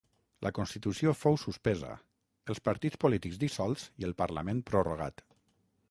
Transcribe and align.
La 0.45 0.51
constitució 0.59 1.13
fou 1.17 1.37
suspesa, 1.41 1.91
els 2.55 2.63
partits 2.71 3.01
polítics 3.05 3.39
dissolts 3.45 3.85
i 4.03 4.09
el 4.09 4.17
parlament 4.23 4.65
prorrogat. 4.73 5.25